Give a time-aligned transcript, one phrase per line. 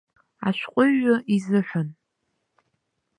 [0.47, 1.87] Ашәҟыҩҩы изыҳәан.